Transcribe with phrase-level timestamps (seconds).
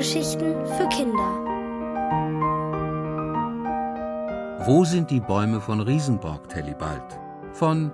[0.00, 1.30] Hörgeschichten für Kinder.
[4.64, 7.20] Wo sind die Bäume von Riesenborg, Tellibald?
[7.52, 7.92] Von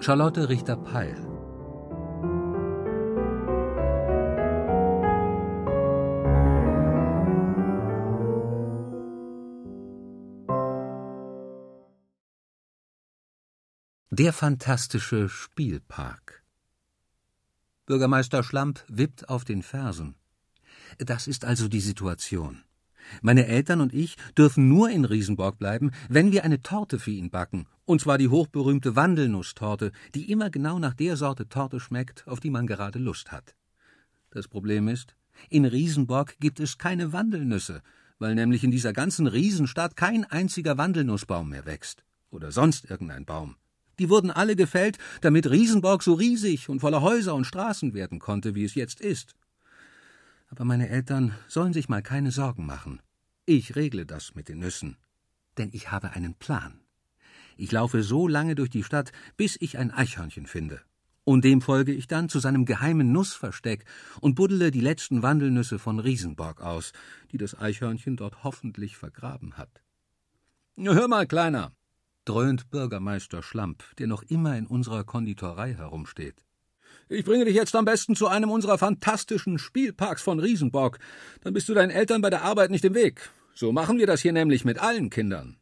[0.00, 1.14] Charlotte Richter-Peil.
[14.10, 16.42] Der fantastische Spielpark.
[17.84, 20.16] Bürgermeister Schlamp wippt auf den Fersen.
[20.98, 22.62] Das ist also die Situation.
[23.22, 27.30] Meine Eltern und ich dürfen nur in Riesenborg bleiben, wenn wir eine Torte für ihn
[27.30, 32.40] backen, und zwar die hochberühmte Wandelnusstorte, die immer genau nach der Sorte Torte schmeckt, auf
[32.40, 33.54] die man gerade Lust hat.
[34.30, 35.14] Das Problem ist,
[35.48, 37.82] in Riesenborg gibt es keine Wandelnüsse,
[38.18, 42.02] weil nämlich in dieser ganzen Riesenstadt kein einziger Wandelnussbaum mehr wächst.
[42.30, 43.56] Oder sonst irgendein Baum.
[43.98, 48.54] Die wurden alle gefällt, damit Riesenborg so riesig und voller Häuser und Straßen werden konnte,
[48.54, 49.34] wie es jetzt ist.
[50.56, 53.02] Aber meine Eltern sollen sich mal keine Sorgen machen.
[53.44, 54.96] Ich regle das mit den Nüssen.
[55.58, 56.80] Denn ich habe einen Plan.
[57.58, 60.80] Ich laufe so lange durch die Stadt, bis ich ein Eichhörnchen finde.
[61.24, 63.84] Und dem folge ich dann zu seinem geheimen Nussversteck
[64.22, 66.92] und buddele die letzten Wandelnüsse von Riesenborg aus,
[67.32, 69.82] die das Eichhörnchen dort hoffentlich vergraben hat.
[70.78, 71.72] Hör mal, Kleiner,
[72.24, 76.45] dröhnt Bürgermeister Schlamp, der noch immer in unserer Konditorei herumsteht.
[77.08, 80.98] Ich bringe dich jetzt am besten zu einem unserer fantastischen Spielparks von Riesenborg.
[81.42, 83.30] Dann bist du deinen Eltern bei der Arbeit nicht im Weg.
[83.54, 85.56] So machen wir das hier nämlich mit allen Kindern.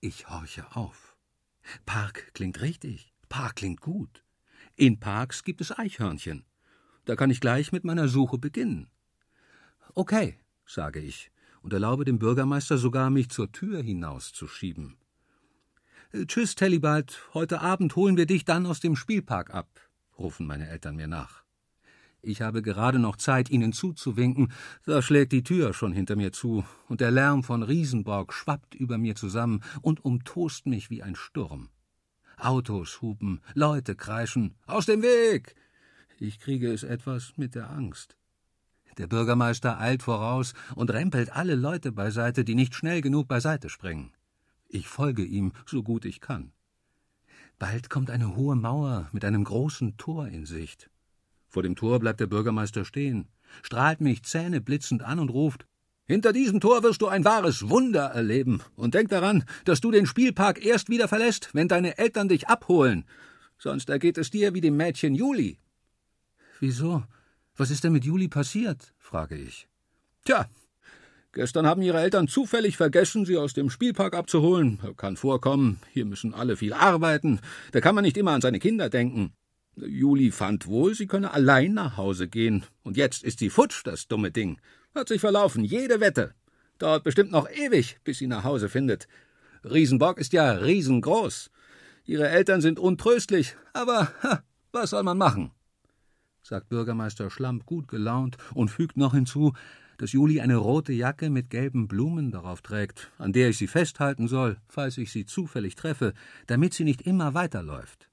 [0.00, 1.16] Ich horche auf.
[1.84, 3.12] Park klingt richtig.
[3.28, 4.22] Park klingt gut.
[4.76, 6.44] In Parks gibt es Eichhörnchen.
[7.04, 8.88] Da kann ich gleich mit meiner Suche beginnen.
[9.94, 11.30] Okay, sage ich
[11.66, 14.96] und erlaube dem Bürgermeister sogar, mich zur Tür hinauszuschieben.
[16.12, 17.28] Äh, tschüss, Tellibald.
[17.34, 19.68] Heute Abend holen wir dich dann aus dem Spielpark ab,
[20.18, 21.44] rufen meine Eltern mir nach.
[22.22, 24.52] Ich habe gerade noch Zeit, ihnen zuzuwinken,
[24.84, 28.98] da schlägt die Tür schon hinter mir zu, und der Lärm von Riesenborg schwappt über
[28.98, 31.68] mir zusammen und umtost mich wie ein Sturm.
[32.36, 35.54] Autos hupen, Leute kreischen, aus dem Weg!
[36.18, 38.16] Ich kriege es etwas mit der Angst.
[38.98, 44.12] Der Bürgermeister eilt voraus und rempelt alle Leute beiseite, die nicht schnell genug beiseite springen.
[44.68, 46.52] Ich folge ihm, so gut ich kann.
[47.58, 50.90] Bald kommt eine hohe Mauer mit einem großen Tor in Sicht.
[51.48, 53.28] Vor dem Tor bleibt der Bürgermeister stehen,
[53.62, 55.66] strahlt mich zähneblitzend an und ruft
[56.06, 60.06] Hinter diesem Tor wirst du ein wahres Wunder erleben, und denk daran, dass du den
[60.06, 63.04] Spielpark erst wieder verlässt, wenn deine Eltern dich abholen,
[63.58, 65.58] sonst ergeht es dir wie dem Mädchen Juli.
[66.60, 67.04] Wieso?
[67.56, 68.92] Was ist denn mit Juli passiert?
[68.98, 69.66] frage ich.
[70.24, 70.46] Tja,
[71.36, 74.80] Gestern haben ihre Eltern zufällig vergessen, sie aus dem Spielpark abzuholen.
[74.96, 77.40] Kann vorkommen, hier müssen alle viel arbeiten.
[77.72, 79.34] Da kann man nicht immer an seine Kinder denken.
[79.76, 82.64] Juli fand wohl, sie könne allein nach Hause gehen.
[82.84, 84.58] Und jetzt ist sie futsch, das dumme Ding.
[84.94, 86.32] Hat sich verlaufen, jede Wette.
[86.78, 89.06] Dauert bestimmt noch ewig, bis sie nach Hause findet.
[89.62, 91.50] Riesenbock ist ja riesengroß.
[92.06, 94.42] Ihre Eltern sind untröstlich, aber ha,
[94.72, 95.50] was soll man machen?
[96.40, 99.52] sagt Bürgermeister Schlamp gut gelaunt und fügt noch hinzu,
[99.98, 104.28] dass Juli eine rote Jacke mit gelben Blumen darauf trägt, an der ich sie festhalten
[104.28, 106.14] soll, falls ich sie zufällig treffe,
[106.46, 108.08] damit sie nicht immer weiterläuft.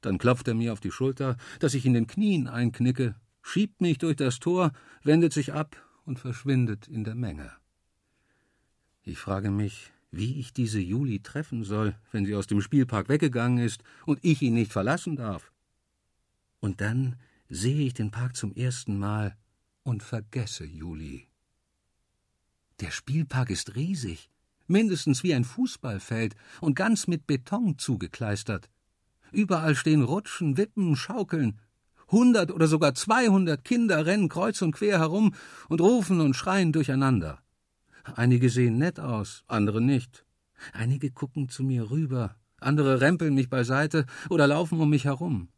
[0.00, 3.98] Dann klopft er mir auf die Schulter, dass ich in den Knien einknicke, schiebt mich
[3.98, 7.52] durch das Tor, wendet sich ab und verschwindet in der Menge.
[9.02, 13.58] Ich frage mich, wie ich diese Juli treffen soll, wenn sie aus dem Spielpark weggegangen
[13.58, 15.52] ist und ich ihn nicht verlassen darf.
[16.60, 17.16] Und dann
[17.48, 19.36] sehe ich den Park zum ersten Mal
[19.88, 21.26] und vergesse Juli.
[22.80, 24.30] Der Spielpark ist riesig,
[24.66, 28.68] mindestens wie ein Fußballfeld und ganz mit Beton zugekleistert.
[29.32, 31.58] Überall stehen Rutschen, Wippen, Schaukeln.
[32.10, 35.34] Hundert oder sogar zweihundert Kinder rennen kreuz und quer herum
[35.68, 37.42] und rufen und schreien durcheinander.
[38.14, 40.26] Einige sehen nett aus, andere nicht.
[40.72, 45.48] Einige gucken zu mir rüber, andere rempeln mich beiseite oder laufen um mich herum.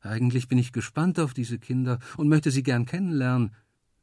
[0.00, 3.54] Eigentlich bin ich gespannt auf diese Kinder und möchte sie gern kennenlernen.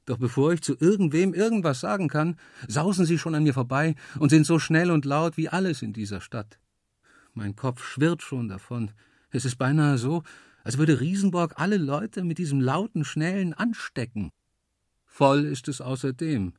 [0.06, 2.38] Doch bevor ich zu irgendwem irgendwas sagen kann,
[2.68, 5.94] sausen sie schon an mir vorbei und sind so schnell und laut wie alles in
[5.94, 6.60] dieser Stadt.
[7.34, 8.92] Mein Kopf schwirrt schon davon.
[9.32, 10.24] Es ist beinahe so,
[10.64, 14.32] als würde Riesenborg alle Leute mit diesem lauten, schnellen anstecken.
[15.06, 16.54] Voll ist es außerdem.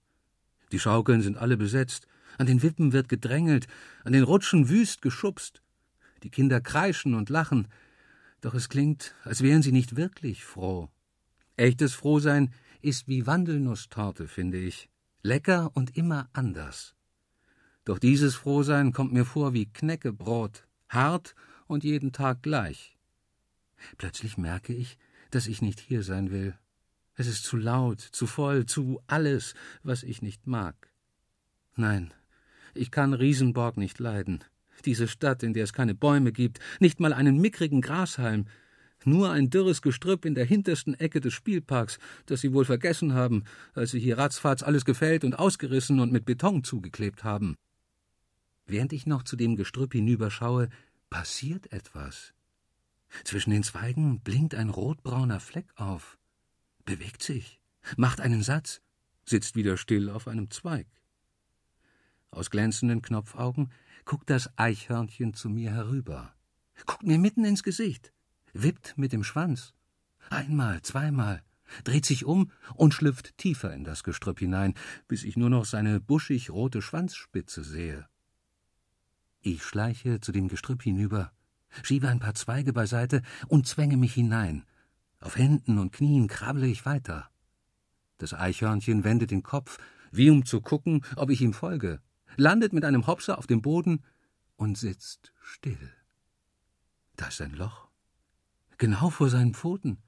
[0.73, 2.07] Die Schaukeln sind alle besetzt,
[2.39, 3.67] an den Wippen wird gedrängelt,
[4.05, 5.63] an den Rutschen wüst geschubst.
[6.23, 7.69] Die Kinder kreischen und lachen,
[8.41, 10.91] doch es klingt, als wären sie nicht wirklich froh.
[11.57, 12.53] Echtes Frohsein
[12.83, 14.89] ist wie Wandelnusstorte, finde ich.
[15.23, 16.95] Lecker und immer anders.
[17.85, 21.35] Doch dieses Frohsein kommt mir vor wie Knäckebrot, hart
[21.67, 22.97] und jeden Tag gleich.
[23.99, 24.99] Plötzlich merke ich,
[25.31, 26.57] dass ich nicht hier sein will.
[27.15, 30.91] Es ist zu laut, zu voll, zu alles, was ich nicht mag.
[31.75, 32.13] Nein,
[32.75, 34.45] ich kann Riesenborg nicht leiden.
[34.85, 38.47] Diese Stadt, in der es keine Bäume gibt, nicht mal einen mickrigen Grashalm,
[39.05, 43.45] nur ein dürres Gestrüpp in der hintersten Ecke des Spielparks, das Sie wohl vergessen haben,
[43.75, 47.57] als Sie hier ratzfatz alles gefällt und ausgerissen und mit Beton zugeklebt haben.
[48.67, 50.69] Während ich noch zu dem Gestrüpp hinüberschaue,
[51.09, 52.33] passiert etwas.
[53.25, 56.19] Zwischen den Zweigen blinkt ein rotbrauner Fleck auf,
[56.85, 57.61] bewegt sich,
[57.97, 58.81] macht einen Satz,
[59.25, 60.87] sitzt wieder still auf einem Zweig.
[62.33, 63.71] Aus glänzenden Knopfaugen
[64.07, 66.33] guckt das Eichhörnchen zu mir herüber,
[66.87, 68.13] guckt mir mitten ins Gesicht,
[68.55, 69.75] wippt mit dem Schwanz.
[70.31, 71.43] Einmal, zweimal,
[71.85, 74.75] dreht sich um und schlüpft tiefer in das Gestrüpp hinein,
[75.09, 78.09] bis ich nur noch seine buschig rote Schwanzspitze sehe.
[79.41, 81.33] Ich schleiche zu dem Gestrüpp hinüber,
[81.83, 84.65] schiebe ein paar Zweige beiseite und zwänge mich hinein.
[85.21, 87.29] Auf Händen und Knien krabble ich weiter.
[88.19, 89.79] Das Eichhörnchen wendet den Kopf,
[90.13, 92.01] wie um zu gucken, ob ich ihm folge,
[92.37, 94.03] landet mit einem Hopser auf dem Boden
[94.57, 95.93] und sitzt still.
[97.17, 97.89] Da ist ein Loch.
[98.79, 99.99] Genau vor seinen Pfoten.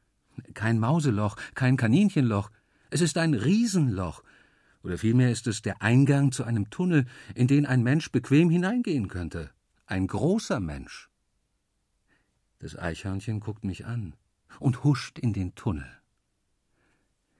[0.55, 2.51] Kein Mauseloch, kein Kaninchenloch.
[2.91, 4.23] Es ist ein Riesenloch.
[4.83, 9.09] Oder vielmehr ist es der Eingang zu einem Tunnel, in den ein Mensch bequem hineingehen
[9.09, 9.51] könnte.
[9.87, 11.11] Ein großer Mensch.
[12.59, 14.15] Das Eichhörnchen guckt mich an
[14.61, 15.89] und huscht in den Tunnel.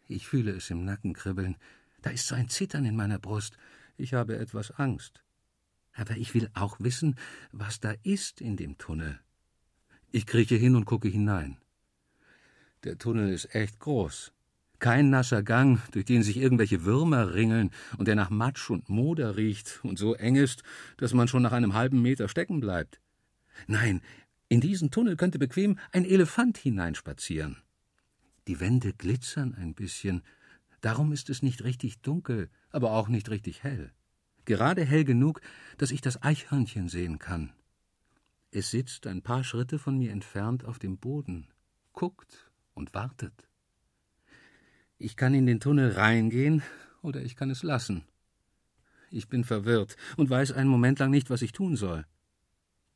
[0.07, 1.57] Ich fühle es im Nacken kribbeln.
[2.03, 3.57] Da ist so ein Zittern in meiner Brust.
[3.99, 5.23] Ich habe etwas Angst.
[5.93, 7.17] Aber ich will auch wissen,
[7.51, 9.19] was da ist in dem Tunnel.
[10.13, 11.59] Ich krieche hin und gucke hinein.
[12.85, 14.33] Der Tunnel ist echt groß.
[14.79, 19.37] Kein nasser Gang, durch den sich irgendwelche Würmer ringeln und der nach Matsch und Moder
[19.37, 20.63] riecht und so eng ist,
[20.99, 23.01] dass man schon nach einem halben Meter stecken bleibt.
[23.67, 24.01] Nein,
[24.49, 27.57] in diesen Tunnel könnte bequem ein Elefant hineinspazieren.
[28.47, 30.23] Die Wände glitzern ein bisschen,
[30.81, 33.93] darum ist es nicht richtig dunkel, aber auch nicht richtig hell.
[34.45, 35.41] Gerade hell genug,
[35.77, 37.53] dass ich das Eichhörnchen sehen kann.
[38.51, 41.49] Es sitzt ein paar Schritte von mir entfernt auf dem Boden,
[41.93, 43.49] guckt und wartet.
[44.97, 46.63] Ich kann in den Tunnel reingehen
[47.03, 48.05] oder ich kann es lassen.
[49.11, 52.07] Ich bin verwirrt und weiß einen Moment lang nicht, was ich tun soll.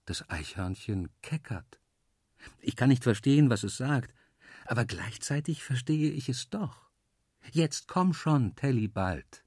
[0.05, 1.79] Das Eichhörnchen keckert.
[2.61, 4.15] Ich kann nicht verstehen, was es sagt,
[4.67, 6.91] aber gleichzeitig verstehe ich es doch.
[7.51, 9.45] Jetzt komm schon, Telly, bald.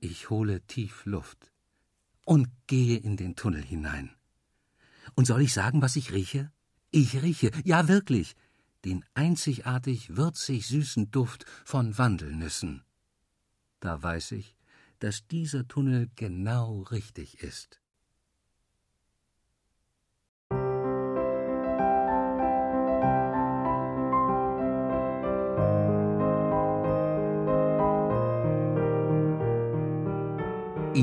[0.00, 1.52] Ich hole tief Luft
[2.24, 4.14] und gehe in den Tunnel hinein.
[5.14, 6.52] Und soll ich sagen, was ich rieche?
[6.90, 8.34] Ich rieche, ja wirklich,
[8.84, 12.84] den einzigartig würzig süßen Duft von Wandelnüssen.
[13.80, 14.56] Da weiß ich,
[14.98, 17.80] dass dieser Tunnel genau richtig ist.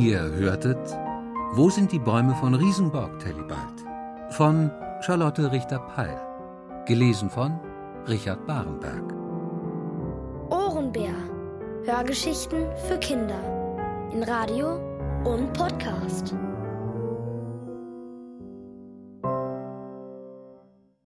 [0.02, 0.80] Ihr hörtet
[1.54, 3.86] Wo sind die Bäume von Riesenborg, Tellibald?
[4.32, 4.72] von
[5.02, 6.18] Charlotte Richter-Peil.
[6.88, 7.60] Gelesen von
[8.08, 9.14] Richard Barenberg.
[10.50, 11.14] Ohrenbär.
[11.86, 13.40] Hörgeschichten für Kinder.
[14.12, 14.80] In Radio
[15.24, 16.34] und Podcast.